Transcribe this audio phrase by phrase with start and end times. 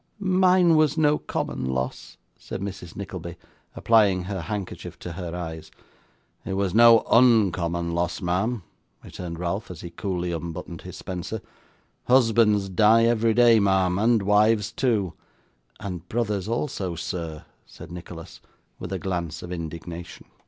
[0.17, 2.95] 'Mine was no common loss!' said Mrs.
[2.95, 3.35] Nickleby,
[3.75, 5.69] applying her handkerchief to her eyes.
[6.43, 8.63] 'It was no UNcommon loss, ma'am,'
[9.03, 11.39] returned Ralph, as he coolly unbuttoned his spencer.
[12.07, 15.13] 'Husbands die every day, ma'am, and wives too.'
[15.79, 18.41] 'And brothers also, sir,' said Nicholas,
[18.79, 20.25] with a glance of indignation.